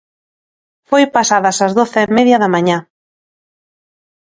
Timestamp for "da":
2.43-2.49